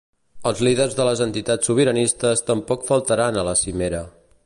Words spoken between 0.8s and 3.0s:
de les entitats sobiranistes tampoc